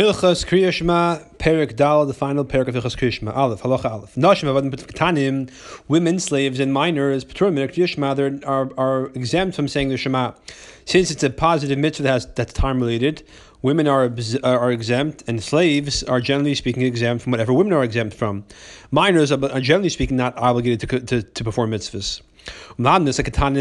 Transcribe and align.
Hilchas 0.00 0.46
Kriya 0.46 0.72
Shema, 0.72 1.18
Perik 1.36 1.76
Dal, 1.76 2.06
the 2.06 2.14
final 2.14 2.42
Perik 2.42 2.68
of 2.68 2.74
Hilchas 2.74 2.96
Kriya 2.96 3.12
Shema, 3.12 3.32
Aleph, 3.32 3.60
Halacha 3.60 3.90
Aleph. 3.90 4.14
Nashim 4.14 4.44
Avadim 4.48 4.70
Ketanim, 4.70 5.50
women, 5.88 6.18
slaves, 6.18 6.58
and 6.58 6.72
minors, 6.72 7.22
Peturim 7.22 7.52
Kriya 7.70 7.86
Shema, 7.86 8.14
they 8.14 8.40
are, 8.46 8.70
are 8.78 9.08
exempt 9.08 9.54
from 9.54 9.68
saying 9.68 9.90
the 9.90 9.98
Shema. 9.98 10.32
Since 10.86 11.10
it's 11.10 11.22
a 11.22 11.28
positive 11.28 11.76
mitzvah 11.76 12.04
that 12.04 12.12
has, 12.12 12.26
that's 12.28 12.54
time 12.54 12.80
related, 12.80 13.24
women 13.60 13.86
are, 13.86 14.10
are 14.42 14.72
exempt, 14.72 15.22
and 15.26 15.44
slaves 15.44 16.02
are 16.04 16.22
generally 16.22 16.54
speaking 16.54 16.82
exempt 16.84 17.22
from 17.22 17.32
whatever 17.32 17.52
women 17.52 17.74
are 17.74 17.84
exempt 17.84 18.16
from. 18.16 18.46
Minors 18.90 19.30
are, 19.30 19.52
are 19.52 19.60
generally 19.60 19.90
speaking 19.90 20.16
not 20.16 20.34
obligated 20.38 20.88
to, 20.88 21.00
to, 21.00 21.22
to 21.22 21.44
perform 21.44 21.72
mitzvahs. 21.72 22.22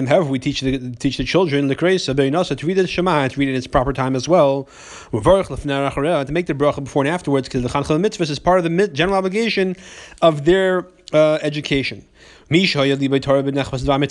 However, 0.07 0.29
we 0.29 0.39
teach 0.39 0.61
the 0.61 0.95
teach 0.99 1.17
the 1.17 1.23
children 1.23 1.67
to 1.69 1.85
read 1.85 2.77
the 2.77 2.87
Shema 2.87 3.27
to 3.27 3.39
read 3.39 3.47
it 3.47 3.51
in 3.51 3.57
its 3.57 3.67
proper 3.67 3.93
time 3.93 4.15
as 4.15 4.27
well. 4.27 4.67
To 5.11 6.31
make 6.31 6.45
the 6.45 6.53
bracha 6.53 6.83
before 6.83 7.03
and 7.03 7.09
afterwards, 7.09 7.47
because 7.47 7.63
the 7.63 7.69
Chanchal 7.69 7.99
mitzvah 7.99 8.23
is 8.23 8.39
part 8.39 8.59
of 8.59 8.63
the 8.63 8.87
general 8.87 9.17
obligation 9.17 9.75
of 10.21 10.45
their 10.45 10.87
uh, 11.13 11.39
education. 11.41 12.05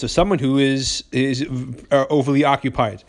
Someone 0.09 0.39
who 0.39 0.59
is 0.59 1.05
is 1.11 1.45
uh, 1.91 2.07
overly 2.09 2.45
occupied 2.45 3.03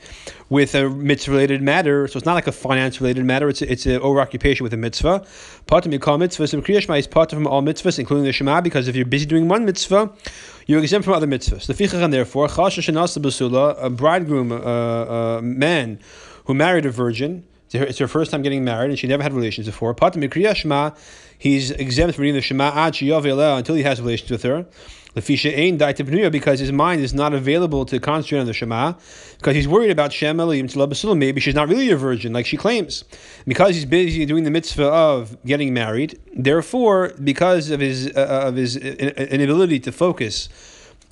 with 0.50 0.74
a 0.74 0.90
mitzvah 0.90 1.32
related 1.32 1.62
matter, 1.62 2.08
so 2.08 2.18
it's 2.18 2.26
not 2.26 2.34
like 2.34 2.48
a 2.48 2.52
finance 2.52 3.00
related 3.00 3.24
matter. 3.26 3.48
It's 3.48 3.62
a, 3.62 3.72
it's 3.72 3.86
an 3.86 4.02
over 4.02 4.20
occupation 4.20 4.64
with 4.64 4.74
a 4.74 4.78
mitzvah. 4.78 5.26
Part 5.68 5.86
of 5.86 5.92
mitzvahs 6.18 6.54
and 6.54 6.66
Kriya 6.66 6.82
Shema 6.82 6.96
is 6.96 7.06
part 7.06 7.30
from 7.30 7.46
all 7.46 7.62
mitzvahs, 7.62 8.00
including 8.00 8.26
the 8.26 8.32
Shema, 8.32 8.62
because 8.62 8.88
if 8.88 8.96
you're 8.96 9.06
busy 9.06 9.28
doing 9.28 9.48
one 9.48 9.66
mitzvah, 9.66 10.12
you're 10.66 10.82
exempt 10.82 11.06
from 11.06 11.14
other 11.14 11.28
mitzvahs. 11.28 11.68
The 11.68 11.76
and 12.04 12.12
therefore, 12.12 12.48
a 13.78 13.90
bridegroom, 13.90 14.52
a 14.52 14.56
uh, 14.56 15.38
uh, 15.38 15.42
man 15.42 16.00
who 16.46 16.56
married 16.56 16.86
a 16.88 16.92
virgin. 16.92 17.46
It's 17.72 18.00
her 18.00 18.08
first 18.08 18.32
time 18.32 18.42
getting 18.42 18.64
married, 18.64 18.90
and 18.90 18.98
she 18.98 19.08
never 19.08 19.22
had 19.22 19.34
relations 19.34 19.68
before. 19.68 19.94
Pat 19.94 20.16
me 20.16 20.28
kriya 20.28 20.52
Shma, 20.52 20.98
he's 21.38 21.72
exempt 21.72 22.16
from 22.16 22.24
reading 22.24 22.36
the 22.36 22.42
Shema 22.42 22.72
until 22.76 23.76
he 23.76 23.84
has 23.84 24.02
relations 24.02 24.32
with 24.32 24.44
her. 24.44 24.66
Lefisha 25.16 25.56
Ein 25.58 25.78
Daitipnuya, 25.78 26.32
Because 26.32 26.60
his 26.60 26.72
mind 26.72 27.02
is 27.02 27.14
not 27.14 27.34
available 27.34 27.86
to 27.86 28.00
concentrate 28.00 28.40
on 28.40 28.46
the 28.46 28.54
Shema, 28.54 28.94
because 29.38 29.56
he's 29.56 29.68
worried 29.68 29.92
about 29.92 30.14
Shem 30.14 30.38
Maybe 30.38 31.42
she's 31.42 31.56
not 31.56 31.68
really 31.68 31.90
a 31.90 31.98
virgin, 31.98 32.34
like 32.34 32.46
she 32.46 32.58
claims. 32.58 33.04
Because 33.46 33.76
he's 33.76 33.86
busy 33.86 34.26
doing 34.26 34.44
the 34.44 34.52
mitzvah 34.52 34.88
of 34.88 35.44
getting 35.46 35.74
married, 35.74 36.20
therefore, 36.36 37.14
because 37.24 37.70
of 37.70 37.80
his 37.80 38.08
uh, 38.16 38.48
of 38.48 38.56
his 38.56 38.78
inability 38.78 39.80
to 39.82 39.92
focus 39.92 40.50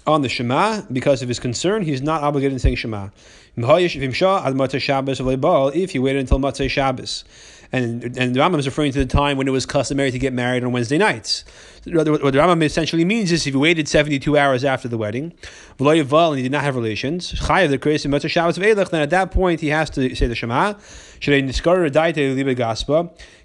on 0.08 0.22
the 0.22 0.30
Shema, 0.30 0.81
because 0.91 1.22
of 1.22 1.27
his 1.27 1.39
concern, 1.39 1.83
he's 1.83 2.02
not 2.02 2.23
obligated 2.23 2.53
in 2.53 2.59
saying 2.59 2.77
Shema. 2.77 3.09
If 3.58 5.91
he 5.91 6.00
waited 6.00 6.19
until 6.19 6.39
Motzei 6.39 6.69
Shabbos. 6.69 7.25
And, 7.71 8.03
and 8.17 8.35
the 8.35 8.39
Rambam 8.39 8.59
is 8.59 8.65
referring 8.65 8.91
to 8.93 8.99
the 8.99 9.05
time 9.05 9.37
when 9.37 9.47
it 9.47 9.51
was 9.51 9.65
customary 9.65 10.11
to 10.11 10.19
get 10.19 10.33
married 10.33 10.63
on 10.63 10.71
Wednesday 10.71 10.97
nights. 10.97 11.43
What 11.85 12.05
the 12.05 12.39
Rambam 12.39 12.63
essentially 12.63 13.05
means 13.05 13.31
is 13.31 13.45
if 13.47 13.53
you 13.53 13.59
waited 13.59 13.87
72 13.87 14.37
hours 14.37 14.63
after 14.63 14.87
the 14.87 14.97
wedding, 14.97 15.33
and 15.79 16.38
he 16.38 16.43
did 16.43 16.51
not 16.51 16.63
have 16.63 16.75
relations, 16.75 17.31
then 17.31 17.73
at 17.73 19.09
that 19.09 19.31
point 19.31 19.61
he 19.61 19.67
has 19.67 19.89
to 19.91 20.15
say 20.15 20.27
the 20.27 20.35
Shema. 20.35 20.73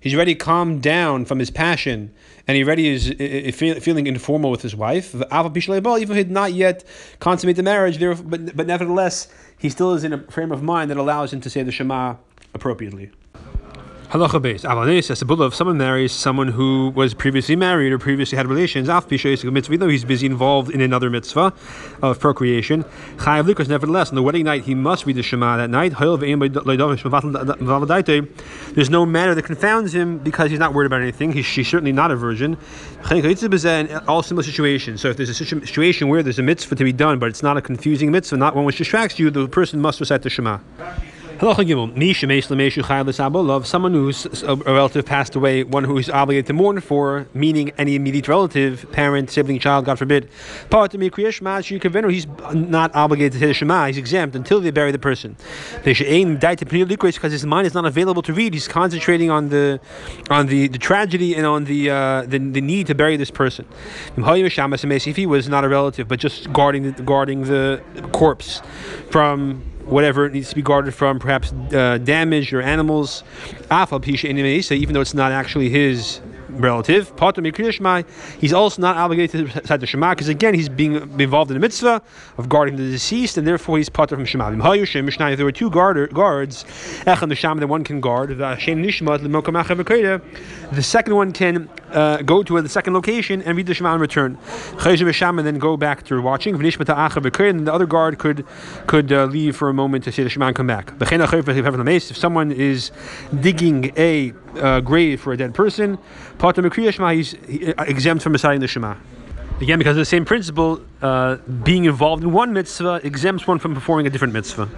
He's 0.01 0.15
already 0.15 0.35
calmed 0.35 0.83
down 0.83 1.25
from 1.25 1.39
his 1.39 1.51
passion 1.51 2.13
and 2.49 2.57
he 2.57 2.65
already 2.65 2.89
is 2.89 3.55
feeling 3.55 4.07
informal 4.07 4.51
with 4.51 4.63
his 4.63 4.75
wife. 4.75 5.15
Even 5.15 5.23
if 5.25 6.09
he 6.09 6.17
had 6.17 6.31
not 6.31 6.53
yet 6.53 6.85
consummated 7.21 7.57
the 7.57 7.63
marriage, 7.63 8.01
but, 8.01 8.57
but 8.57 8.67
nevertheless, 8.67 9.29
he 9.59 9.69
still 9.69 9.95
is 9.95 10.05
in 10.05 10.13
a 10.13 10.19
frame 10.31 10.51
of 10.51 10.63
mind 10.63 10.91
that 10.91 10.97
allows 10.97 11.33
him 11.33 11.41
to 11.41 11.51
say 11.51 11.63
the 11.63 11.73
Shema 11.73 12.17
appropriately. 12.55 13.11
Halacha 14.13 14.43
base. 14.43 14.63
Avanes, 14.65 15.11
as 15.11 15.23
a 15.23 15.43
if 15.47 15.55
someone 15.55 15.79
marries 15.79 16.13
someone 16.13 16.49
who 16.49 16.91
was 16.91 17.15
previously 17.15 17.57
married 17.57 17.93
or 17.93 17.99
previously 17.99 18.37
had 18.37 18.47
relations, 18.47 18.91
af 18.91 19.11
mitzvah, 19.11 19.79
though 19.79 19.89
he's 19.89 20.05
busy 20.05 20.27
involved 20.27 20.71
in 20.71 20.83
another 20.83 21.09
mitzvah 21.09 21.51
of 22.03 22.21
procreation. 22.21 22.85
Chayav 23.17 23.51
likas, 23.51 23.71
nevertheless, 23.71 24.11
on 24.11 24.17
the 24.17 24.23
wedding 24.23 24.45
night, 24.45 24.65
he 24.65 24.75
must 24.75 25.07
read 25.07 25.17
the 25.17 25.23
Shema 25.23 25.57
that 25.57 25.71
night. 25.71 25.95
There's 28.75 28.91
no 28.91 29.07
matter 29.07 29.35
that 29.35 29.45
confounds 29.45 29.95
him 29.95 30.19
because 30.19 30.51
he's 30.51 30.61
not 30.61 30.75
worried 30.75 30.89
about 30.89 31.01
anything. 31.01 31.33
He's, 31.33 31.47
she's 31.47 31.69
certainly 31.69 31.93
not 31.93 32.11
a 32.11 32.17
virgin. 32.17 32.59
All 34.09 34.23
similar 34.23 34.43
situations. 34.43 35.01
So 35.01 35.09
if 35.09 35.17
there's 35.17 35.31
a 35.31 35.35
situation 35.35 36.09
where 36.09 36.23
there's 36.23 36.39
a 36.39 36.43
mitzvah 36.43 36.75
to 36.75 36.85
be 36.85 36.93
done, 36.93 37.19
but 37.19 37.31
it's 37.31 37.43
not 37.43 37.57
a 37.57 37.63
confusing 37.63 38.11
mitzvah, 38.11 38.37
not 38.37 38.55
one 38.55 38.67
which 38.67 38.77
distracts 38.77 39.19
you, 39.19 39.31
the 39.31 39.49
person 39.49 39.81
must 39.81 40.01
recite 40.01 40.21
the 40.21 40.29
Shema. 40.29 40.59
Someone 43.67 43.95
who's 43.95 44.43
a 44.45 44.55
relative 44.55 45.05
passed 45.05 45.35
away, 45.35 45.65
one 45.65 45.83
who 45.83 45.99
is 45.99 46.09
obligated 46.09 46.47
to 46.47 46.53
mourn 46.53 46.81
for, 46.81 47.27
meaning 47.35 47.73
any 47.79 47.97
immediate 47.97 48.29
relative, 48.29 48.87
parent, 48.93 49.29
sibling, 49.29 49.59
child, 49.59 49.87
God 49.87 49.99
forbid. 49.99 50.29
He's 50.71 52.27
not 52.55 52.95
obligated 52.95 53.33
to 53.33 53.39
say 53.41 53.47
the 53.47 53.55
Shema. 53.55 53.87
He's 53.87 53.99
exempt 53.99 54.37
until 54.37 54.61
they 54.61 54.71
bury 54.71 54.93
the 54.93 55.01
person. 55.01 55.37
Because 55.83 57.33
his 57.33 57.45
mind 57.45 57.67
is 57.67 57.75
not 57.75 57.87
available 57.87 58.23
to 58.23 58.33
read. 58.33 58.55
He's 58.55 58.69
concentrating 58.69 59.29
on 59.33 59.49
the 59.49 59.81
on 60.31 60.47
the, 60.47 60.69
the 60.69 60.79
tragedy 60.79 61.35
and 61.35 61.45
on 61.45 61.65
the, 61.65 61.91
uh, 61.91 62.23
the 62.23 62.39
the 62.39 62.61
need 62.61 62.87
to 62.87 62.95
bury 62.95 63.17
this 63.17 63.33
person. 63.33 63.67
If 64.17 65.17
he 65.17 65.27
was 65.27 65.49
not 65.49 65.65
a 65.65 65.69
relative, 65.69 66.07
but 66.07 66.21
just 66.21 66.53
guarding 66.53 66.93
the, 66.93 67.03
guarding 67.03 67.43
the 67.43 67.83
corpse 68.13 68.63
from 69.11 69.65
whatever 69.85 70.27
it 70.27 70.33
needs 70.33 70.49
to 70.51 70.55
be 70.55 70.63
guarded 70.63 70.95
from, 70.95 71.19
perhaps 71.19 71.53
uh, 71.53 71.99
damage 71.99 72.53
or 72.53 72.63
animals. 72.63 73.25
Even 73.71 74.95
though 74.95 75.01
it's 75.01 75.15
not 75.15 75.33
actually 75.33 75.69
his 75.69 76.21
relative. 76.53 77.13
He's 78.39 78.53
also 78.53 78.83
not 78.83 78.97
obligated 78.97 79.49
to 79.49 79.61
recite 79.61 79.81
the 79.81 79.87
Shema 79.87 80.11
because 80.11 80.29
again 80.29 80.55
he's 80.55 80.69
being 80.69 80.95
involved 81.19 81.51
in 81.51 81.55
the 81.55 81.61
mitzvah 81.61 82.03
of 82.39 82.49
guarding 82.49 82.77
the 82.77 82.91
deceased, 82.91 83.39
and 83.39 83.47
therefore 83.47 83.79
he's 83.79 83.89
part 83.89 84.11
from 84.11 84.25
Shema. 84.25 84.53
If 84.53 85.37
there 85.37 85.45
were 85.45 85.53
two 85.53 85.71
guard, 85.71 86.13
guards, 86.13 86.65
the 87.05 87.67
one 87.67 87.85
can 87.85 88.01
guard. 88.01 88.39
The 88.39 88.57
second 90.83 91.15
one 91.15 91.33
can 91.33 91.71
uh, 91.93 92.23
go 92.23 92.43
to 92.43 92.61
the 92.61 92.69
second 92.69 92.95
location 92.95 93.43
and 93.43 93.57
read 93.57 93.67
the 93.67 93.75
Shema 93.75 93.93
and 93.93 94.01
return. 94.01 94.39
And 94.85 95.47
then 95.47 95.59
go 95.59 95.77
back 95.77 96.05
to 96.05 96.21
watching. 96.21 96.55
And 96.55 97.67
the 97.67 97.73
other 97.73 97.87
guard 97.87 98.19
could 98.19 98.45
could 98.87 99.13
uh, 99.13 99.25
leave 99.27 99.57
for 99.57 99.69
a 99.69 99.75
moment 99.75 100.05
to 100.05 100.13
say 100.13 100.23
the 100.23 100.29
Shema 100.29 100.49
and 100.49 100.57
come 100.57 100.67
back. 100.67 100.93
If 101.01 102.17
someone 102.17 102.53
is 102.53 102.91
digging 103.41 103.93
a 103.97 104.33
uh, 104.57 104.81
grave 104.81 105.21
for 105.21 105.33
a 105.33 105.37
dead 105.37 105.55
person, 105.55 105.99
he's 106.41 107.35
uh, 107.35 107.85
exempt 107.87 108.23
from 108.23 108.33
reciting 108.33 108.61
the 108.61 108.69
Shema. 108.69 108.97
Again, 109.61 109.79
because 109.79 109.93
of 109.93 110.01
the 110.01 110.05
same 110.05 110.25
principle, 110.25 110.81
uh, 111.03 111.37
being 111.63 111.85
involved 111.85 112.25
in 112.25 112.33
one 112.33 112.53
mitzvah 112.53 113.01
exempts 113.05 113.47
one 113.47 113.61
from 113.61 113.75
performing 113.75 114.07
a 114.09 114.11
different 114.11 114.35
mitzvah. 114.35 114.69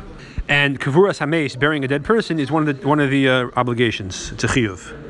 And 0.46 0.78
kavuras 0.78 1.20
hameis, 1.20 1.58
burying 1.58 1.84
a 1.84 1.88
dead 1.88 2.04
person, 2.04 2.38
is 2.38 2.50
one 2.50 2.68
of 2.68 2.80
the 2.80 2.86
one 2.86 3.00
of 3.00 3.10
the 3.10 3.28
uh, 3.28 3.50
obligations. 3.56 4.32
It's 4.32 4.44
a 4.44 4.48
chiyuv. 4.48 5.03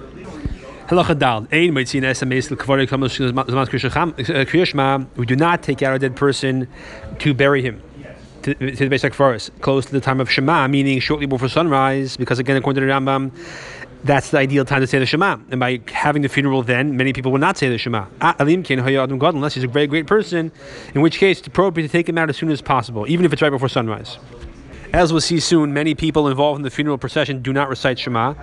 Halacha 0.89 1.19
dal. 1.19 1.47
Uh, 4.79 5.05
we 5.17 5.27
do 5.27 5.37
not 5.37 5.63
take 5.63 5.83
out 5.83 5.95
a 5.95 5.99
dead 5.99 6.15
person 6.15 6.69
to 7.19 7.35
bury 7.35 7.63
him 7.63 7.83
to, 8.43 8.55
to 8.55 8.89
the 8.89 8.95
Beis 8.95 9.15
forest, 9.15 9.51
close 9.63 9.87
to 9.87 9.93
the 9.93 10.01
time 10.01 10.21
of 10.21 10.31
Shema, 10.31 10.69
meaning 10.69 11.01
shortly 11.01 11.25
before 11.27 11.49
sunrise, 11.49 12.19
because 12.19 12.39
again, 12.39 12.57
according 12.57 12.83
to 12.83 12.87
the 12.87 12.93
Rambam, 12.93 13.33
that's 14.05 14.31
the 14.31 14.39
ideal 14.39 14.67
time 14.67 14.83
to 14.83 14.87
say 14.87 14.99
the 14.99 15.07
Shema. 15.07 15.39
And 15.51 15.59
by 15.59 15.81
having 15.87 16.21
the 16.21 16.29
funeral 16.29 16.63
then, 16.63 16.99
many 16.99 17.15
people 17.15 17.33
will 17.33 17.39
not 17.39 17.57
say 17.57 17.71
the 17.71 17.79
Shema. 17.79 18.05
Unless 18.21 19.55
he's 19.55 19.65
a 19.65 19.69
very 19.69 19.87
great 19.87 20.07
person, 20.07 20.53
in 20.95 21.01
which 21.01 21.17
case 21.19 21.39
it's 21.39 21.49
appropriate 21.49 21.87
to 21.87 21.93
take 21.93 22.07
him 22.07 22.19
out 22.19 22.29
as 22.29 22.37
soon 22.37 22.51
as 22.51 22.61
possible, 22.61 23.07
even 23.09 23.25
if 23.25 23.33
it's 23.33 23.41
right 23.41 23.49
before 23.49 23.71
sunrise. 23.71 24.19
As 24.95 25.13
we'll 25.13 25.21
see 25.21 25.41
soon, 25.41 25.75
many 25.75 25.97
people 25.97 26.29
involved 26.29 26.61
in 26.61 26.63
the 26.63 26.71
funeral 26.71 26.99
procession 26.99 27.43
do 27.43 27.53
not 27.53 27.69
recite 27.69 27.99
Shema, 27.99 28.35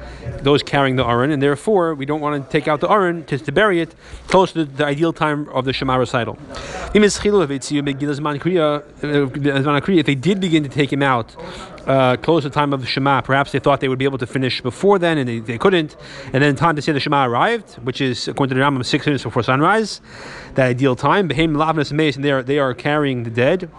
those 0.42 0.62
carrying 0.62 0.98
the 0.98 1.06
Aron, 1.06 1.32
and 1.32 1.42
therefore 1.42 1.96
we 1.96 2.06
don't 2.06 2.20
want 2.20 2.44
to 2.44 2.52
take 2.52 2.68
out 2.68 2.82
the 2.82 2.92
Aron 2.92 3.24
to, 3.28 3.38
to 3.38 3.52
bury 3.54 3.80
it 3.80 3.96
close 4.28 4.52
to 4.52 4.66
the 4.66 4.86
ideal 4.86 5.14
time 5.14 5.48
of 5.48 5.64
the 5.64 5.72
Shema 5.72 5.96
recital. 5.96 6.38
If 6.94 7.24
they 10.06 10.16
did 10.16 10.42
begin 10.42 10.64
to 10.64 10.70
take 10.70 10.92
him 10.92 11.02
out 11.02 11.34
uh, 11.88 12.18
close 12.18 12.44
the 12.44 12.50
time 12.50 12.74
of 12.74 12.82
the 12.82 12.88
Shema. 12.88 13.22
Perhaps 13.22 13.52
they 13.52 13.60
thought 13.60 13.80
they 13.80 13.90
would 13.90 14.00
be 14.00 14.06
able 14.06 14.18
to 14.18 14.28
finish 14.28 14.62
before 14.62 15.00
then, 15.00 15.18
and 15.18 15.28
they, 15.28 15.40
they 15.40 15.58
couldn't. 15.58 15.96
And 16.34 16.44
then 16.44 16.56
time 16.56 16.76
to 16.76 16.82
say 16.82 16.92
the 16.92 17.00
Shema 17.00 17.28
arrived, 17.28 17.76
which 17.76 18.02
is 18.02 18.28
according 18.28 18.56
to 18.56 18.60
the 18.60 18.66
Rambam 18.66 18.86
six 18.86 19.06
minutes 19.06 19.24
before 19.24 19.44
sunrise, 19.44 20.02
that 20.56 20.68
ideal 20.68 20.96
time. 20.96 21.30
Behem 21.30 21.56
lavnas 21.56 21.92
and 21.92 22.24
they 22.24 22.32
are 22.32 22.44
they 22.44 22.60
are 22.60 22.74
carrying 22.74 23.24
the 23.24 23.30
dead. 23.30 23.70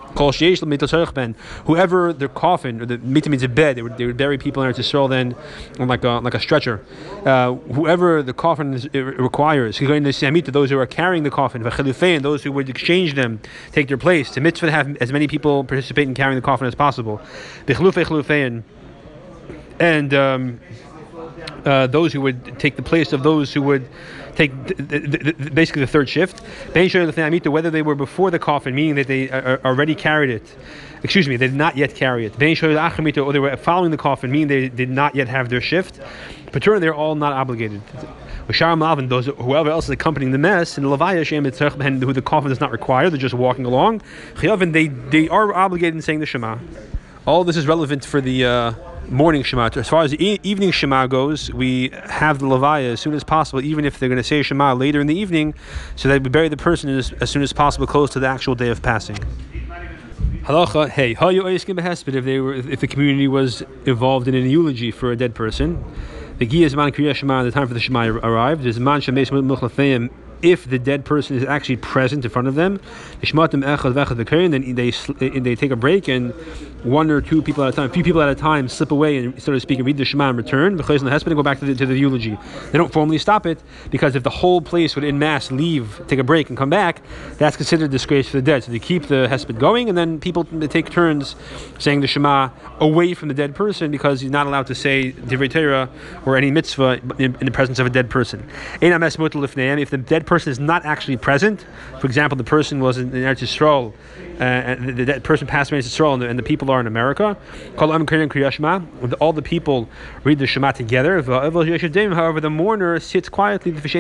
Whoever 1.67 2.13
their 2.13 2.29
coffin 2.29 2.81
or 2.81 2.87
the 2.87 2.99
mita 2.99 3.31
means 3.31 3.43
a 3.43 3.49
bed, 3.49 3.77
they 3.77 3.83
would, 3.83 3.97
they 3.97 4.07
would 4.07 4.17
bury 4.17 4.39
people 4.39 4.63
in 4.63 4.73
to 4.73 4.81
Yisrael 4.81 5.09
then 5.09 5.35
on 5.79 5.89
like 5.89 6.05
a 6.05 6.21
like 6.23 6.35
a 6.35 6.41
stretcher. 6.41 6.85
Uh, 7.25 7.55
whoever 7.55 8.23
the 8.23 8.33
coffin 8.33 8.75
is, 8.75 8.93
requires, 8.95 9.79
going 9.79 10.05
to 10.05 10.51
those 10.51 10.71
who 10.71 10.79
are 10.79 10.87
carrying 10.87 11.23
the 11.23 11.31
coffin, 11.31 11.65
and 11.65 12.25
those 12.25 12.43
who 12.43 12.53
would 12.53 12.69
exchange 12.69 13.15
them, 13.15 13.41
take 13.73 13.89
their 13.89 13.99
place. 13.99 14.31
To 14.33 14.41
mitzvah 14.41 14.71
have 14.71 14.97
as 14.99 15.13
many 15.13 15.29
people 15.29 15.65
participate 15.65 16.09
in 16.09 16.15
carrying 16.15 16.37
the 16.37 16.43
coffin 16.43 16.67
as 16.67 16.75
possible 16.75 17.21
and 19.79 20.15
um, 20.15 20.61
uh, 21.65 21.87
those 21.87 22.13
who 22.13 22.21
would 22.21 22.59
take 22.59 22.77
the 22.77 22.83
place 22.83 23.13
of 23.13 23.23
those 23.23 23.53
who 23.53 23.63
would 23.63 23.89
take 24.35 24.53
basically 25.55 25.81
the 25.81 25.87
third 25.87 26.09
shift. 26.09 26.41
Whether 26.75 27.71
they 27.71 27.83
were 27.83 27.95
before 27.95 28.31
the 28.31 28.39
coffin, 28.39 28.75
meaning 28.75 28.95
that 28.97 29.07
they 29.07 29.31
already 29.31 29.95
carried 29.95 30.31
it. 30.31 30.57
Excuse 31.03 31.27
me, 31.29 31.37
they 31.37 31.49
did 31.49 31.57
not 31.57 31.77
yet 31.77 31.95
carry 31.95 32.27
it. 32.27 32.35
Or 33.19 33.33
they 33.33 33.39
were 33.39 33.57
following 33.57 33.91
the 33.91 33.97
coffin, 33.97 34.31
meaning 34.31 34.49
they 34.49 34.69
did 34.69 34.91
not 34.91 35.15
yet 35.15 35.29
have 35.29 35.49
their 35.49 35.61
shift. 35.61 36.01
Patur, 36.53 36.81
they're 36.81 36.95
all 36.95 37.15
not 37.15 37.33
obligated. 37.33 37.83
Those 38.49 39.27
whoever 39.27 39.71
else 39.71 39.85
is 39.85 39.91
accompanying 39.91 40.33
the 40.33 40.39
mess, 40.39 40.77
and 40.79 40.87
Levaya 40.87 42.03
who 42.03 42.13
the 42.13 42.23
coffin 42.23 42.49
does 42.51 42.61
not 42.61 42.71
require, 42.71 43.11
they're 43.11 43.19
just 43.19 43.35
walking 43.35 43.65
along. 43.65 44.03
They 44.41 44.89
they 44.89 45.29
are 45.29 45.55
obligated 45.55 45.95
in 45.95 46.03
saying 46.03 46.21
the 46.21 46.27
Shema. 46.27 46.59
All 47.25 47.45
this 47.45 47.57
is 47.57 47.67
relevant 47.67 48.05
for 48.05 48.21
the. 48.21 48.45
Uh, 48.45 48.73
morning 49.09 49.43
Shema. 49.43 49.69
As 49.75 49.89
far 49.89 50.05
as 50.05 50.13
the 50.13 50.25
e- 50.25 50.41
evening 50.43 50.71
Shema 50.71 51.07
goes, 51.07 51.53
we 51.53 51.91
have 52.05 52.39
the 52.39 52.47
Levaya 52.47 52.93
as 52.93 53.01
soon 53.01 53.15
as 53.15 53.25
possible, 53.25 53.61
even 53.61 53.85
if 53.85 53.99
they're 53.99 54.09
going 54.09 54.17
to 54.17 54.25
say 54.25 54.43
Shema 54.43 54.75
later 54.75 55.01
in 55.01 55.07
the 55.07 55.15
evening, 55.15 55.55
so 55.97 56.09
that 56.09 56.23
we 56.23 56.31
bury 56.31 56.49
the 56.49 56.57
person 56.57 56.89
as, 56.89 57.13
as 57.15 57.29
soon 57.29 57.43
as 57.43 57.53
possible, 57.53 57.87
close 57.87 58.11
to 58.11 58.21
the 58.21 58.29
actual 58.29 58.55
day 58.55 58.69
of 58.69 58.81
passing. 58.81 59.19
Halacha, 60.45 60.89
hey, 60.89 61.15
how 61.15 61.29
you 61.29 61.43
ayaskimbahes 61.43 62.05
but 62.05 62.15
if 62.15 62.25
they 62.25 62.41
were, 62.41 62.55
if 62.55 62.81
the 62.81 62.87
community 62.89 63.29
was 63.29 63.63
involved 63.87 64.29
in 64.29 64.35
an 64.35 64.49
eulogy 64.49 64.91
for 64.91 65.13
a 65.13 65.17
dead 65.17 65.35
person, 65.35 65.85
the 66.39 66.47
Giyas 66.47 66.75
Man 66.75 66.91
Kriya 66.91 67.15
Shema, 67.15 67.43
the 67.43 67.51
time 67.51 67.69
for 67.69 67.75
the 67.75 67.81
Shema 67.81 68.09
arrived. 68.09 68.65
There's 68.65 68.81
Man 68.81 69.01
Shemesh 69.01 69.31
Muchlafeim 69.31 70.11
if 70.43 70.69
the 70.69 70.79
dead 70.79 71.05
person 71.05 71.37
is 71.37 71.45
actually 71.45 71.77
present 71.77 72.25
in 72.25 72.31
front 72.31 72.49
of 72.49 72.55
them, 72.55 72.81
then 73.21 73.61
they 74.75 74.91
they 74.91 75.55
take 75.55 75.71
a 75.71 75.77
break 75.77 76.09
and 76.09 76.33
one 76.85 77.11
or 77.11 77.21
two 77.21 77.43
people 77.43 77.63
at 77.63 77.73
a 77.73 77.77
time, 77.77 77.91
a 77.91 77.93
few 77.93 78.03
people 78.03 78.21
at 78.21 78.29
a 78.29 78.35
time, 78.35 78.69
slip 78.69 78.91
away 78.91 79.19
and 79.19 79.41
so 79.41 79.53
to 79.53 79.61
speak 79.61 79.79
and 79.79 79.87
read 79.87 79.97
the 79.97 80.05
Shema 80.05 80.31
and 80.31 80.39
return. 80.39 80.79
And 80.79 81.35
go 81.37 81.43
back 81.43 81.61
to 81.61 81.65
the, 81.65 81.75
to 81.75 81.87
the 81.87 81.97
eulogy. 81.97 82.37
They 82.71 82.79
don't 82.79 82.93
formally 82.93 83.19
stop 83.19 83.47
it 83.47 83.63
because 83.91 84.17
if 84.17 84.23
the 84.23 84.31
whole 84.31 84.61
place 84.61 84.95
would 84.97 85.05
in 85.05 85.19
mass 85.19 85.51
leave, 85.51 86.03
take 86.09 86.19
a 86.19 86.25
break 86.25 86.49
and 86.49 86.59
come 86.59 86.71
back, 86.71 87.03
that's 87.39 87.57
considered 87.57 87.91
disgrace 87.91 88.29
for 88.29 88.39
the 88.39 88.43
dead. 88.43 88.65
So 88.65 88.73
they 88.73 88.79
keep 88.79 89.05
the 89.05 89.29
hesped 89.31 89.59
going 89.59 89.89
and 89.89 89.97
then 89.97 90.19
people 90.19 90.45
take 90.45 90.91
turns 90.91 91.37
saying 91.79 92.01
the 92.01 92.07
Shema 92.07 92.51
away 92.81 93.15
from 93.15 93.29
the 93.29 93.35
dead 93.35 93.55
person 93.55 93.91
because 93.91 94.21
he's 94.21 94.31
not 94.31 94.47
allowed 94.47 94.67
to 94.67 94.75
say 94.75 95.13
Divrei 95.13 95.51
Torah 95.51 95.89
or 96.27 96.37
any 96.37 96.51
mitzvah 96.51 97.01
in, 97.19 97.37
in, 97.37 97.47
the 97.47 97.53
presence 97.53 97.79
of 97.79 97.87
a 97.87 97.91
dead 97.91 98.11
person. 98.11 98.49
If 98.81 99.91
the 99.91 99.99
dead 99.99 100.27
person 100.33 100.51
is 100.51 100.59
not 100.59 100.85
actually 100.87 101.19
present, 101.19 101.67
for 102.01 102.07
example, 102.07 102.39
the 102.39 102.45
person 102.45 102.81
was 102.81 102.97
in, 102.97 103.15
in 103.15 103.23
Eretz 103.23 103.43
Yisrael, 103.43 103.93
uh, 104.41 104.43
and 104.43 104.97
the, 104.97 105.05
the, 105.05 105.21
person 105.21 105.47
passed 105.47 105.71
away 105.71 105.79
in 105.79 105.85
Yisrael, 105.85 106.15
and 106.15 106.23
the, 106.23 106.29
and 106.31 106.39
the 106.39 106.43
people 106.43 106.71
are 106.71 106.81
in 106.81 106.87
America. 106.87 107.37
All 107.79 107.89
the 109.35 109.43
people 109.43 109.91
read 110.25 110.39
the 110.39 110.47
Shema 110.47 110.73
together. 110.73 111.23
However, 111.23 112.41
the 112.41 112.51
mourner 112.51 112.99
sits 112.99 113.29
quietly. 113.29 113.73
He's 113.73 113.95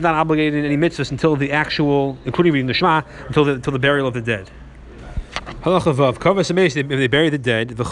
not 0.00 0.14
obligated 0.16 0.54
in 0.54 0.64
any 0.64 0.76
mitzvahs 0.76 1.12
until 1.12 1.36
the 1.36 1.52
actual, 1.52 2.18
including 2.24 2.54
reading 2.54 2.66
the 2.66 2.74
Shema, 2.74 3.02
until 3.28 3.44
the, 3.44 3.52
until 3.52 3.72
the 3.72 3.78
burial 3.78 4.08
of 4.08 4.14
the 4.14 4.20
dead. 4.20 4.50
Halacha 5.62 5.94
they 6.88 7.06
bury 7.06 7.30
the 7.30 7.38
dead, 7.38 7.68
The 7.68 7.84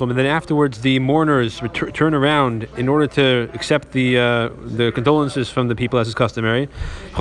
and 0.00 0.18
then 0.18 0.24
afterwards 0.24 0.80
the 0.80 0.98
mourners 1.00 1.60
turn 1.92 2.14
around 2.14 2.66
in 2.78 2.88
order 2.88 3.06
to 3.08 3.50
accept 3.52 3.92
the 3.92 4.16
uh, 4.16 4.48
the 4.64 4.90
condolences 4.90 5.50
from 5.50 5.68
the 5.68 5.74
people 5.74 5.98
as 5.98 6.08
is 6.08 6.14
customary. 6.14 6.70
And 7.14 7.20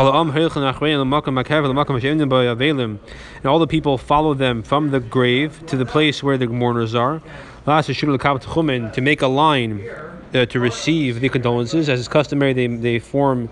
all 3.46 3.60
the 3.60 3.68
people 3.68 3.98
follow 3.98 4.34
them 4.34 4.64
from 4.64 4.92
the 4.92 5.02
grave 5.02 5.66
to 5.66 5.76
the 5.76 5.86
place 5.86 6.24
where 6.24 6.38
the 6.38 6.48
mourners 6.48 6.96
are. 6.96 7.22
To 7.66 9.02
make 9.02 9.22
a 9.22 9.28
line 9.28 9.90
uh, 10.34 10.46
to 10.46 10.60
receive 10.62 11.20
the 11.20 11.28
condolences, 11.28 11.90
as 11.90 12.00
is 12.00 12.08
customary, 12.08 12.54
they, 12.54 12.68
they 12.68 13.00
form 13.00 13.50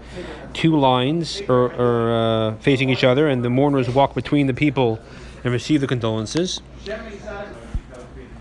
two 0.53 0.79
lines 0.79 1.41
or, 1.49 1.73
or 1.73 2.13
uh, 2.13 2.55
facing 2.61 2.89
each 2.89 3.03
other, 3.03 3.27
and 3.27 3.43
the 3.43 3.49
mourners 3.49 3.89
walk 3.89 4.15
between 4.15 4.47
the 4.47 4.53
people 4.53 4.97
and 5.43 5.53
receive 5.53 5.81
the 5.81 5.87
condolences. 5.87 6.61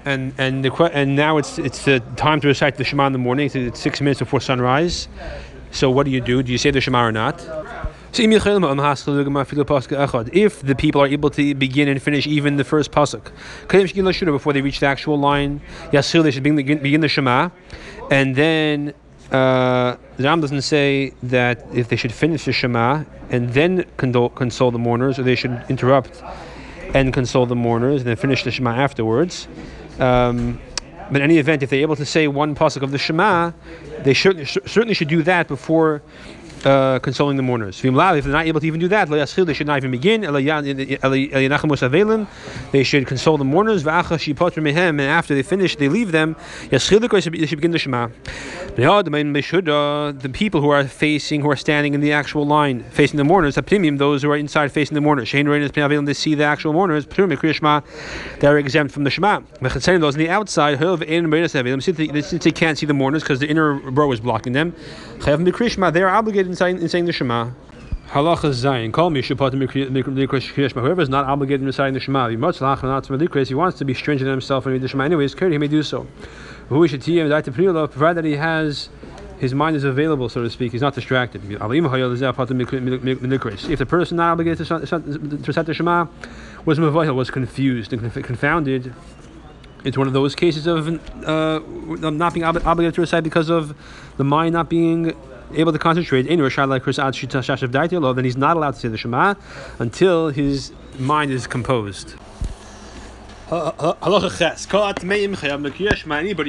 And 0.04 0.32
and 0.38 0.64
the 0.64 0.72
and 0.92 1.16
now 1.16 1.38
it's 1.38 1.58
it's 1.58 1.84
the 1.84 2.00
time 2.16 2.40
to 2.40 2.48
recite 2.48 2.76
the 2.76 2.84
Shema 2.84 3.06
in 3.06 3.12
the 3.12 3.18
morning. 3.18 3.50
It's 3.52 3.80
six 3.80 4.00
minutes 4.00 4.20
before 4.20 4.40
sunrise. 4.40 5.08
So 5.70 5.90
what 5.90 6.04
do 6.04 6.10
you 6.10 6.20
do? 6.20 6.42
Do 6.42 6.50
you 6.50 6.58
say 6.58 6.70
the 6.70 6.80
Shema 6.80 7.04
or 7.04 7.12
not? 7.12 7.46
If 8.14 8.30
the 10.62 10.74
people 10.78 11.02
are 11.02 11.06
able 11.06 11.30
to 11.30 11.54
begin 11.54 11.88
and 11.88 12.02
finish 12.02 12.26
even 12.26 12.56
the 12.56 12.64
first 12.64 12.90
pasuk, 12.90 13.30
before 14.32 14.52
they 14.54 14.62
reach 14.62 14.80
the 14.80 14.86
actual 14.86 15.18
line, 15.18 15.60
they 15.92 16.00
should 16.02 16.42
begin, 16.42 16.78
begin 16.78 17.00
the 17.02 17.08
Shema, 17.08 17.50
and 18.10 18.34
then 18.34 18.94
uh, 19.30 19.96
the 20.16 20.24
Ram 20.24 20.40
doesn't 20.40 20.62
say 20.62 21.12
that 21.22 21.66
if 21.74 21.88
they 21.88 21.96
should 21.96 22.12
finish 22.12 22.46
the 22.46 22.52
Shema 22.52 23.04
and 23.28 23.50
then 23.50 23.84
condole, 23.98 24.30
console 24.30 24.70
the 24.70 24.78
mourners, 24.78 25.18
or 25.18 25.22
they 25.22 25.34
should 25.34 25.62
interrupt 25.68 26.22
and 26.94 27.12
console 27.12 27.46
the 27.46 27.56
mourners, 27.56 28.02
and 28.02 28.08
then 28.08 28.16
finish 28.16 28.44
the 28.44 28.50
Shema 28.50 28.74
afterwards. 28.74 29.48
Um, 29.98 30.60
but 31.10 31.16
in 31.16 31.22
any 31.22 31.38
event, 31.38 31.62
if 31.62 31.70
they're 31.70 31.80
able 31.80 31.96
to 31.96 32.04
say 32.04 32.28
one 32.28 32.54
pasuk 32.54 32.82
of 32.82 32.90
the 32.90 32.98
Shema, 32.98 33.52
they 34.00 34.12
should, 34.12 34.46
certainly 34.46 34.94
should 34.94 35.08
do 35.08 35.22
that 35.22 35.48
before 35.48 36.02
uh, 36.64 36.98
consoling 37.00 37.36
the 37.36 37.42
mourners. 37.42 37.84
If 37.84 37.94
they're 37.94 38.32
not 38.32 38.46
able 38.46 38.60
to 38.60 38.66
even 38.66 38.80
do 38.80 38.88
that, 38.88 39.08
they 39.08 39.54
should 39.54 39.66
not 39.66 39.76
even 39.76 39.90
begin. 39.90 40.20
They 42.72 42.82
should 42.82 43.06
console 43.06 43.38
the 43.38 43.44
mourners. 43.44 43.86
And 43.86 45.00
after 45.00 45.34
they 45.34 45.42
finish, 45.42 45.76
they 45.76 45.88
leave 45.88 46.12
them. 46.12 46.36
They 46.70 46.78
should 46.78 47.00
begin 47.00 47.70
the 47.70 47.78
Shema. 47.78 48.08
The 48.76 50.30
people 50.32 50.60
who 50.60 50.70
are 50.70 50.84
facing, 50.84 51.40
who 51.40 51.50
are 51.50 51.56
standing 51.56 51.94
in 51.94 52.00
the 52.00 52.12
actual 52.12 52.46
line, 52.46 52.84
facing 52.90 53.16
the 53.16 53.24
mourners, 53.24 53.54
those 53.54 54.22
who 54.22 54.30
are 54.30 54.36
inside 54.36 54.72
facing 54.72 54.94
the 54.94 55.00
mourners, 55.00 55.30
they 55.32 56.14
see 56.14 56.34
the 56.34 56.44
actual 56.44 56.72
mourners, 56.72 57.06
they're 57.06 58.58
exempt 58.58 58.92
from 58.92 59.04
the 59.04 59.10
Shema. 59.10 59.40
Those 59.60 60.14
on 60.14 60.18
the 60.18 60.28
outside, 60.28 60.78
since 60.78 62.44
they 62.44 62.50
can't 62.50 62.78
see 62.78 62.86
the 62.86 62.94
mourners 62.94 63.22
because 63.22 63.38
the 63.40 63.48
inner 63.48 63.74
row 63.74 64.10
is 64.12 64.20
blocking 64.20 64.52
them, 64.52 64.74
they 65.24 65.32
are 65.32 66.08
obligated 66.08 66.47
in 66.48 66.56
saying, 66.56 66.80
in 66.80 66.88
saying 66.88 67.04
the 67.04 67.12
Shema. 67.12 67.50
Halacha 68.10 68.50
Zayin. 68.50 68.92
Call 68.92 69.10
me 69.10 69.20
Whoever 69.22 71.02
is 71.02 71.08
not 71.10 71.26
obligated 71.26 71.60
in 71.60 71.66
reciting 71.66 71.94
the 71.94 72.00
Shema, 72.00 72.28
he 72.28 72.36
wants 73.54 73.78
to 73.78 73.84
be 73.84 73.94
stringent 73.94 74.28
on 74.28 74.32
himself 74.32 74.64
and 74.66 74.72
read 74.72 74.82
the 74.82 74.88
Shema 74.88 75.04
anyways, 75.04 75.34
he 75.34 75.58
may 75.58 75.68
do 75.68 75.82
so. 75.82 76.06
Provided 76.68 78.16
that 78.16 78.24
he 78.24 78.36
has 78.36 78.88
his 79.38 79.54
mind 79.54 79.76
is 79.76 79.84
available, 79.84 80.28
so 80.28 80.42
to 80.42 80.50
speak. 80.50 80.72
He's 80.72 80.80
not 80.80 80.94
distracted. 80.94 81.42
If 81.44 81.48
the 83.78 83.86
person 83.88 84.16
not 84.16 84.32
obligated 84.32 84.66
to 84.66 84.74
recite 85.46 85.66
the 85.66 85.74
Shema 85.74 86.06
was 86.64 86.80
was 86.80 87.30
confused 87.30 87.92
and 87.92 88.12
confounded, 88.24 88.92
it's 89.84 89.96
one 89.96 90.08
of 90.08 90.12
those 90.12 90.34
cases 90.34 90.66
of 90.66 90.88
uh, 91.24 91.60
not 92.00 92.34
being 92.34 92.44
obligated 92.44 92.94
to 92.94 93.00
recite 93.00 93.22
because 93.22 93.48
of 93.48 93.76
the 94.16 94.24
mind 94.24 94.54
not 94.54 94.68
being 94.68 95.14
able 95.54 95.72
to 95.72 95.78
concentrate 95.78 96.26
in 96.26 96.40
Rosh 96.40 96.58
Hashanah 96.58 98.14
then 98.14 98.24
he's 98.24 98.36
not 98.36 98.56
allowed 98.56 98.74
to 98.74 98.80
say 98.80 98.88
the 98.88 98.96
Shema 98.96 99.34
until 99.78 100.28
his 100.28 100.72
mind 100.98 101.30
is 101.30 101.46
composed. 101.46 102.14
Anybody 103.50 103.74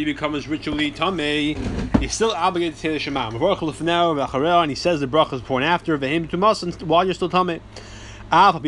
becomes 0.05 0.47
ritually 0.47 0.91
tamei, 0.91 1.99
he's 1.99 2.13
still 2.13 2.31
obligated 2.31 2.75
to 2.75 2.79
say 2.79 2.89
the 2.89 2.99
Shema. 2.99 3.29
And 3.29 4.71
he 4.71 4.75
says 4.75 4.99
the 4.99 5.07
brachas 5.07 5.39
before 5.39 5.61
and 5.61 5.65
after, 5.65 5.97
while 5.97 7.05
you're 7.05 7.13
still 7.13 7.29
tamei. 7.29 7.61
Even 8.31 8.61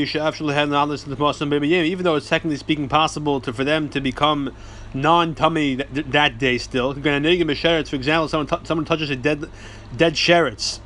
though 2.03 2.15
it's 2.15 2.29
technically 2.29 2.57
speaking 2.57 2.89
possible 2.89 3.39
to, 3.41 3.53
for 3.53 3.63
them 3.63 3.89
to 3.89 4.01
become 4.01 4.55
non-tummy 4.93 5.75
that, 5.75 6.11
that 6.11 6.39
day 6.39 6.57
still. 6.57 6.93
For 6.93 6.99
example, 6.99 8.27
someone, 8.27 8.47
t- 8.47 8.57
someone 8.63 8.85
touches 8.85 9.09
a 9.09 9.15
dead 9.15 9.49
dead 9.95 10.13
sheretz, 10.13 10.79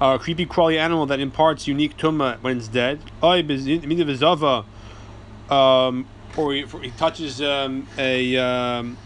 a 0.00 0.18
creepy 0.18 0.46
crawly 0.46 0.78
animal 0.78 1.06
that 1.06 1.20
imparts 1.20 1.66
unique 1.66 1.96
tumma 1.96 2.40
when 2.42 2.58
it's 2.58 2.68
dead. 2.68 3.00
Um, 5.50 6.06
or 6.36 6.54
he, 6.54 6.64
he 6.64 6.90
touches 6.92 7.42
um, 7.42 7.88
a 7.98 8.36
um, 8.36 8.96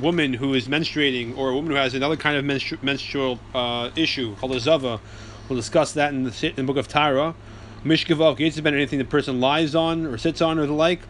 woman 0.00 0.34
who 0.34 0.54
is 0.54 0.68
menstruating, 0.68 1.38
or 1.38 1.50
a 1.50 1.54
woman 1.54 1.70
who 1.70 1.76
has 1.76 1.94
another 1.94 2.16
kind 2.16 2.36
of 2.36 2.44
menstru- 2.44 2.82
menstrual 2.82 3.38
uh, 3.54 3.90
issue 3.96 4.34
called 4.36 4.52
a 4.52 4.60
zava. 4.60 5.00
We'll 5.48 5.56
discuss 5.56 5.92
that 5.92 6.12
in 6.12 6.24
the, 6.24 6.48
in 6.48 6.56
the 6.56 6.64
book 6.64 6.76
of 6.76 6.88
Taharah. 6.88 7.34
Mishkavav 7.86 8.36
gates 8.36 8.58
about 8.58 8.74
anything 8.74 8.98
the 8.98 9.04
person 9.04 9.40
lies 9.40 9.74
on 9.74 10.06
or 10.06 10.18
sits 10.18 10.40
on 10.42 10.58
or 10.58 10.66
the 10.66 10.72
like. 10.72 11.00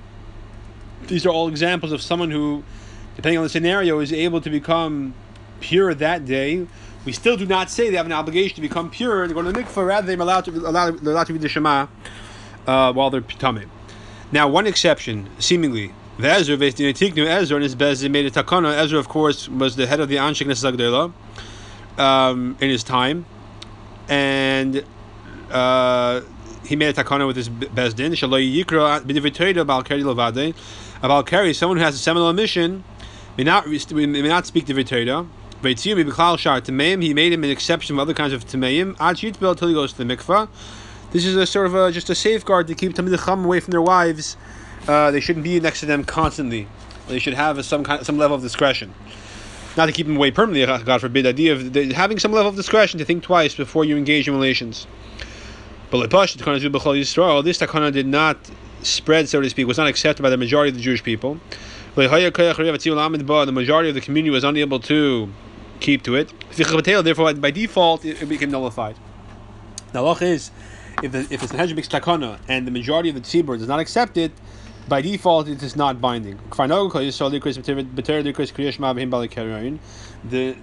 These 1.06 1.26
are 1.26 1.30
all 1.30 1.48
examples 1.48 1.92
of 1.92 2.00
someone 2.02 2.30
who, 2.30 2.64
depending 3.16 3.38
on 3.38 3.44
the 3.44 3.50
scenario, 3.50 4.00
is 4.00 4.12
able 4.12 4.40
to 4.40 4.50
become 4.50 5.14
pure 5.60 5.94
that 5.94 6.24
day. 6.24 6.66
We 7.04 7.12
still 7.12 7.36
do 7.36 7.46
not 7.46 7.70
say 7.70 7.90
they 7.90 7.96
have 7.96 8.06
an 8.06 8.12
obligation 8.12 8.56
to 8.56 8.60
become 8.60 8.90
pure 8.90 9.22
and 9.22 9.32
go 9.32 9.42
to 9.42 9.52
the 9.52 9.62
mikvah. 9.62 9.86
Rather, 9.86 10.06
they're 10.06 10.20
allowed 10.20 10.44
to 10.46 10.50
allow, 10.50 10.90
they're 10.90 11.12
allowed 11.12 11.26
to 11.28 11.32
read 11.32 11.42
the 11.42 11.48
Shema 11.48 11.86
uh, 12.66 12.92
while 12.92 13.10
they're 13.10 13.20
tamim. 13.20 13.68
Now, 14.32 14.48
one 14.48 14.66
exception, 14.66 15.30
seemingly, 15.38 15.92
The 16.18 16.30
Ezra, 16.30 16.56
Tiknu 16.56 17.26
Ezra, 17.26 17.56
and 17.56 17.62
his 17.62 17.76
Beis 17.76 18.00
Din 18.00 18.10
made 18.10 18.24
a 18.26 18.30
takana. 18.30 18.76
Ezra, 18.76 18.98
of 18.98 19.08
course, 19.08 19.48
was 19.48 19.76
the 19.76 19.86
head 19.86 20.00
of 20.00 20.08
the 20.08 20.16
Anshei 20.16 20.46
Knesses 20.46 20.64
Hagdolah 20.64 21.12
um, 22.00 22.56
in 22.60 22.70
his 22.70 22.82
time, 22.82 23.26
and 24.08 24.82
uh, 25.50 26.22
he 26.66 26.76
made 26.76 26.96
a 26.96 27.04
takana 27.04 27.26
with 27.26 27.36
his 27.36 27.48
Beis 27.48 27.94
Din. 27.94 28.12
Shaloi 28.12 28.64
Yikra 28.64 29.66
bal 29.66 29.82
keri 29.82 30.02
levade. 30.02 30.54
About 31.02 31.26
keri, 31.26 31.54
someone 31.54 31.78
who 31.78 31.84
has 31.84 31.94
a 31.94 31.98
seminal 31.98 32.30
emission, 32.30 32.84
may 33.36 33.44
not 33.44 33.66
may 33.66 34.22
not 34.28 34.46
speak 34.46 34.66
divrei 34.66 34.86
Torah. 34.86 35.26
Veitziyim 35.62 36.04
b'klal 36.04 36.38
shar 36.38 36.60
tameim. 36.60 37.02
He 37.02 37.14
made 37.14 37.32
him 37.32 37.44
an 37.44 37.50
exception 37.50 37.96
of 37.96 38.00
other 38.00 38.14
kinds 38.14 38.32
of 38.32 38.44
tameim. 38.46 38.96
Ad 39.00 39.16
yitbel 39.16 39.52
until 39.52 39.68
he 39.68 39.74
goes 39.74 39.92
to 39.92 40.04
the 40.04 40.16
mikvah. 40.16 40.48
This 41.12 41.24
is 41.24 41.36
a 41.36 41.46
sort 41.46 41.66
of 41.66 41.74
a, 41.74 41.92
just 41.92 42.10
a 42.10 42.14
safeguard 42.14 42.66
to 42.66 42.74
keep 42.74 42.92
Tamid 42.92 43.44
away 43.44 43.60
from 43.60 43.70
their 43.70 43.80
wives 43.80 44.36
uh, 44.88 45.10
they 45.10 45.20
shouldn't 45.20 45.44
be 45.44 45.58
next 45.60 45.80
to 45.80 45.86
them 45.86 46.04
constantly. 46.04 46.68
They 47.08 47.18
should 47.18 47.34
have 47.34 47.58
a, 47.58 47.62
some 47.62 47.84
kind, 47.84 48.04
some 48.04 48.18
level 48.18 48.36
of 48.36 48.42
discretion. 48.42 48.94
Not 49.76 49.86
to 49.86 49.92
keep 49.92 50.06
them 50.06 50.16
away 50.16 50.30
permanently, 50.30 50.84
God 50.84 51.00
forbid. 51.00 51.24
The 51.24 51.30
idea 51.30 51.52
of 51.52 51.74
having 51.92 52.18
some 52.18 52.32
level 52.32 52.48
of 52.48 52.56
discretion 52.56 52.98
to 52.98 53.04
think 53.04 53.22
twice 53.22 53.54
before 53.54 53.84
you 53.84 53.96
engage 53.96 54.26
in 54.26 54.34
relations. 54.34 54.86
But 56.00 56.10
this 56.10 57.58
takana 57.58 57.92
did 57.92 58.06
not 58.06 58.36
spread, 58.82 59.28
so 59.28 59.40
to 59.40 59.50
speak, 59.50 59.66
was 59.66 59.78
not 59.78 59.86
accepted 59.86 60.22
by 60.22 60.30
the 60.30 60.36
majority 60.36 60.70
of 60.70 60.76
the 60.76 60.82
Jewish 60.82 61.02
people. 61.02 61.40
The 61.94 62.08
majority 63.52 63.88
of 63.88 63.94
the 63.94 64.00
community 64.00 64.30
was 64.30 64.44
unable 64.44 64.80
to 64.80 65.32
keep 65.80 66.02
to 66.02 66.14
it. 66.16 66.32
Therefore, 66.56 67.34
by 67.34 67.50
default, 67.50 68.04
it 68.04 68.28
became 68.28 68.50
nullified. 68.50 68.96
The 69.92 70.00
halach 70.00 70.22
is, 70.22 70.50
if 71.02 71.12
the, 71.12 71.26
if 71.30 71.40
the 71.40 71.48
Sanhedrin 71.48 71.78
takana 71.78 72.38
and 72.48 72.66
the 72.66 72.70
majority 72.70 73.08
of 73.08 73.14
the 73.14 73.20
tzibur 73.22 73.58
does 73.58 73.68
not 73.68 73.80
accept 73.80 74.16
it, 74.16 74.32
by 74.88 75.00
default 75.00 75.48
it 75.48 75.62
is 75.62 75.74
not 75.74 76.00
binding. 76.00 76.38
The, 80.28 80.56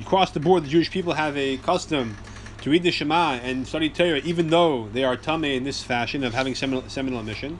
across 0.00 0.30
the 0.30 0.40
board, 0.40 0.64
the 0.64 0.68
Jewish 0.68 0.90
people 0.90 1.12
have 1.12 1.36
a 1.36 1.56
custom 1.58 2.16
to 2.64 2.70
read 2.70 2.82
the 2.82 2.90
Shema 2.90 3.34
and 3.42 3.68
study 3.68 3.90
Torah, 3.90 4.20
even 4.24 4.48
though 4.48 4.88
they 4.88 5.04
are 5.04 5.16
tame 5.16 5.44
in 5.44 5.64
this 5.64 5.82
fashion 5.82 6.24
of 6.24 6.32
having 6.32 6.54
seminal, 6.54 6.82
seminal 6.88 7.20
emission. 7.20 7.58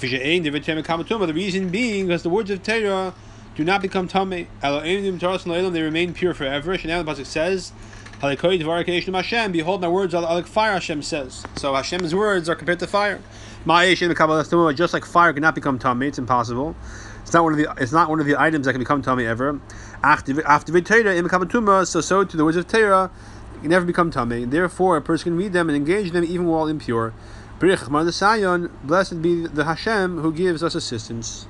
The 0.00 1.32
reason 1.34 1.68
being 1.68 2.06
because 2.06 2.22
the 2.22 2.30
words 2.30 2.48
of 2.48 2.62
Torah 2.62 3.12
do 3.56 3.62
not 3.62 3.82
become 3.82 4.08
tame. 4.08 4.48
They 4.62 5.82
remain 5.82 6.14
pure 6.14 6.32
forever. 6.32 6.78
Chanel 6.78 7.04
the 7.04 7.12
pasuk 7.12 7.26
says. 7.26 7.72
Behold, 9.52 9.82
my 9.82 9.88
words 9.88 10.14
are 10.14 10.22
like 10.22 10.46
fire. 10.46 10.72
Hashem 10.72 11.02
says. 11.02 11.44
So 11.56 11.74
Hashem's 11.74 12.14
words 12.14 12.48
are 12.48 12.54
compared 12.54 12.78
to 12.78 12.86
fire. 12.86 13.20
Just 13.66 14.94
like 14.94 15.04
fire 15.04 15.34
cannot 15.34 15.56
become 15.56 15.78
tummy, 15.78 16.06
it's 16.06 16.18
impossible. 16.18 16.74
It's 17.20 17.34
not 17.34 17.44
one 17.44 17.52
of 17.52 17.58
the. 17.58 17.70
It's 17.76 17.92
not 17.92 18.08
one 18.08 18.18
of 18.18 18.24
the 18.24 18.40
items 18.40 18.64
that 18.64 18.72
can 18.72 18.80
become 18.80 19.02
tummy 19.02 19.26
ever. 19.26 19.60
After 20.02 20.32
Torah, 20.80 21.84
so 21.84 22.00
so 22.00 22.24
to 22.24 22.36
the 22.36 22.44
words 22.46 22.56
of 22.56 22.66
Torah, 22.66 23.10
can 23.60 23.70
never 23.70 23.84
become 23.84 24.10
tummy. 24.10 24.44
Therefore, 24.44 24.96
a 24.96 25.02
person 25.02 25.32
can 25.32 25.36
read 25.36 25.52
them 25.52 25.68
and 25.68 25.76
engage 25.76 26.12
them 26.12 26.24
even 26.24 26.46
while 26.46 26.66
impure. 26.68 27.12
Blessed 27.58 29.22
be 29.22 29.46
the 29.46 29.64
Hashem 29.64 30.18
who 30.18 30.32
gives 30.32 30.62
us 30.62 30.74
assistance. 30.74 31.46